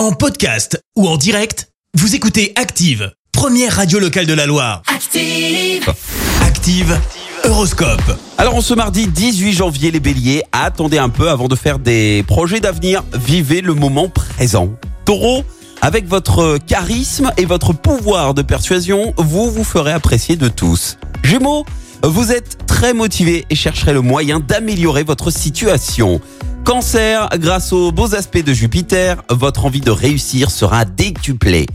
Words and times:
En 0.00 0.12
podcast 0.12 0.82
ou 0.96 1.06
en 1.06 1.18
direct, 1.18 1.68
vous 1.92 2.14
écoutez 2.14 2.54
Active, 2.56 3.12
première 3.32 3.76
radio 3.76 3.98
locale 3.98 4.24
de 4.24 4.32
la 4.32 4.46
Loire. 4.46 4.80
Active. 4.86 5.92
Active, 6.40 6.98
Horoscope. 7.44 8.18
Alors 8.38 8.54
en 8.54 8.62
ce 8.62 8.72
mardi 8.72 9.08
18 9.08 9.52
janvier, 9.52 9.90
les 9.90 10.00
béliers, 10.00 10.42
attendez 10.52 10.96
un 10.96 11.10
peu 11.10 11.28
avant 11.28 11.48
de 11.48 11.54
faire 11.54 11.78
des 11.78 12.24
projets 12.26 12.60
d'avenir. 12.60 13.04
Vivez 13.12 13.60
le 13.60 13.74
moment 13.74 14.08
présent. 14.08 14.70
Taureau, 15.04 15.44
avec 15.82 16.08
votre 16.08 16.56
charisme 16.66 17.30
et 17.36 17.44
votre 17.44 17.74
pouvoir 17.74 18.32
de 18.32 18.40
persuasion, 18.40 19.12
vous 19.18 19.50
vous 19.50 19.64
ferez 19.64 19.92
apprécier 19.92 20.36
de 20.36 20.48
tous. 20.48 20.96
Gémeaux, 21.22 21.66
vous 22.02 22.32
êtes 22.32 22.56
très 22.80 22.94
motivé 22.94 23.44
et 23.50 23.54
chercherez 23.54 23.92
le 23.92 24.00
moyen 24.00 24.40
d'améliorer 24.40 25.02
votre 25.02 25.30
situation. 25.30 26.18
Cancer, 26.64 27.28
grâce 27.34 27.74
aux 27.74 27.92
beaux 27.92 28.14
aspects 28.14 28.42
de 28.42 28.54
Jupiter, 28.54 29.22
votre 29.28 29.66
envie 29.66 29.82
de 29.82 29.90
réussir 29.90 30.50
sera 30.50 30.86
décuplée. 30.86 31.66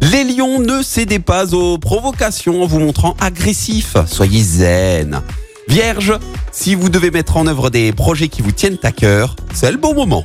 Les 0.00 0.22
lions, 0.22 0.60
ne 0.60 0.80
cédez 0.80 1.18
pas 1.18 1.52
aux 1.52 1.78
provocations 1.78 2.62
en 2.62 2.66
vous 2.66 2.78
montrant 2.78 3.16
agressif. 3.20 3.96
Soyez 4.06 4.40
zen. 4.40 5.20
Vierge, 5.66 6.16
si 6.52 6.76
vous 6.76 6.90
devez 6.90 7.10
mettre 7.10 7.38
en 7.38 7.48
œuvre 7.48 7.68
des 7.68 7.92
projets 7.92 8.28
qui 8.28 8.40
vous 8.40 8.52
tiennent 8.52 8.78
à 8.84 8.92
cœur, 8.92 9.34
c'est 9.52 9.72
le 9.72 9.78
bon 9.78 9.94
moment. 9.94 10.24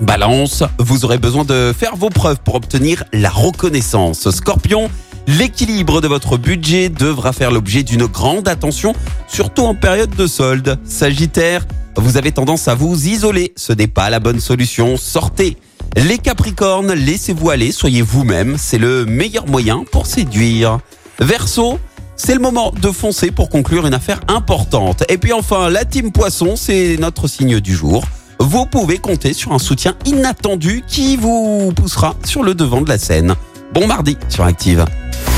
Balance, 0.00 0.62
vous 0.78 1.04
aurez 1.04 1.18
besoin 1.18 1.44
de 1.44 1.74
faire 1.76 1.96
vos 1.96 2.10
preuves 2.10 2.38
pour 2.44 2.54
obtenir 2.54 3.02
la 3.12 3.30
reconnaissance. 3.30 4.30
Scorpion, 4.30 4.88
l'équilibre 5.26 6.00
de 6.00 6.08
votre 6.08 6.36
budget 6.36 6.88
devra 6.88 7.32
faire 7.32 7.50
l'objet 7.50 7.82
d'une 7.82 8.06
grande 8.06 8.48
attention, 8.48 8.94
surtout 9.28 9.62
en 9.62 9.74
période 9.74 10.14
de 10.14 10.26
solde. 10.26 10.78
Sagittaire, 10.84 11.66
vous 11.96 12.16
avez 12.16 12.32
tendance 12.32 12.68
à 12.68 12.74
vous 12.74 13.06
isoler, 13.06 13.52
ce 13.56 13.72
n'est 13.72 13.86
pas 13.86 14.10
la 14.10 14.20
bonne 14.20 14.40
solution, 14.40 14.96
sortez. 14.96 15.56
Les 15.96 16.18
Capricornes, 16.18 16.92
laissez-vous 16.92 17.50
aller, 17.50 17.72
soyez 17.72 18.02
vous-même, 18.02 18.56
c'est 18.58 18.78
le 18.78 19.06
meilleur 19.06 19.46
moyen 19.46 19.84
pour 19.90 20.06
séduire. 20.06 20.78
Verseau, 21.20 21.78
c'est 22.16 22.34
le 22.34 22.40
moment 22.40 22.72
de 22.80 22.90
foncer 22.90 23.30
pour 23.30 23.48
conclure 23.48 23.86
une 23.86 23.94
affaire 23.94 24.20
importante. 24.28 25.04
Et 25.08 25.18
puis 25.18 25.32
enfin, 25.32 25.70
la 25.70 25.84
team 25.84 26.12
Poisson, 26.12 26.54
c'est 26.56 26.96
notre 26.98 27.28
signe 27.28 27.60
du 27.60 27.74
jour. 27.74 28.04
Vous 28.40 28.66
pouvez 28.66 28.98
compter 28.98 29.32
sur 29.32 29.52
un 29.52 29.58
soutien 29.58 29.94
inattendu 30.04 30.84
qui 30.86 31.16
vous 31.16 31.72
poussera 31.74 32.14
sur 32.24 32.42
le 32.42 32.54
devant 32.54 32.82
de 32.82 32.88
la 32.88 32.98
scène. 32.98 33.34
Bon 33.72 33.86
mardi 33.86 34.16
sur 34.28 34.44
Active. 34.44 34.84